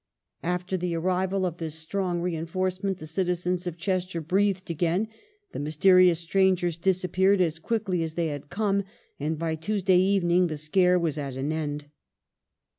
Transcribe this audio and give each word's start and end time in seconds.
After 0.41 0.77
the 0.77 0.95
arrival 0.95 1.45
of 1.45 1.57
this 1.57 1.75
strong 1.75 2.21
reinforcement 2.21 2.97
the 2.97 3.05
citizens 3.05 3.67
of 3.67 3.77
Chester 3.77 4.19
breathed 4.19 4.71
again: 4.71 5.07
the 5.51 5.59
mysterious 5.59 6.19
strangers 6.19 6.75
disappeared 6.75 7.39
as 7.39 7.59
quickly 7.59 8.01
as 8.01 8.15
they 8.15 8.29
had 8.29 8.49
come, 8.49 8.83
and 9.19 9.37
by 9.37 9.53
Tuesday 9.53 9.99
evening 9.99 10.47
the 10.47 10.57
scare 10.57 10.97
was 10.97 11.19
at 11.19 11.37
an 11.37 11.51
end. 11.51 11.85